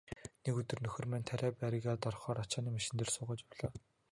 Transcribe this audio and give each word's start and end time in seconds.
Нэг 0.45 0.55
өдөр 0.61 0.79
нөхөр 0.83 1.05
маань 1.09 1.27
тариа 1.29 1.49
бригад 1.57 2.07
орохоор 2.09 2.37
ачааны 2.43 2.69
машин 2.75 2.95
дээр 2.97 3.09
суугаад 3.13 3.41
явлаа. 3.45 3.71